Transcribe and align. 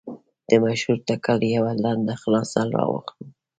د 0.49 0.51
مشهور 0.63 0.99
نکل 1.09 1.39
یوه 1.55 1.71
لنډه 1.83 2.15
خلاصه 2.21 2.59
را 2.73 2.83
واخلو. 2.91 3.25